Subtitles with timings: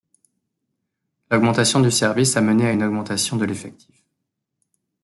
[1.29, 4.03] L'augmentation du service a mené à une augmentation de l'effectif.